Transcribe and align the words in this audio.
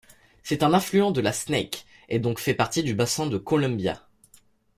C'est 0.41 0.63
un 0.63 0.73
affluent 0.73 1.11
de 1.11 1.21
la 1.21 1.31
Snake, 1.31 1.85
et 2.09 2.17
donc 2.17 2.39
fait 2.39 2.55
partie 2.55 2.81
du 2.81 2.95
bassin 2.95 3.27
du 3.27 3.39
Columbia. 3.39 4.07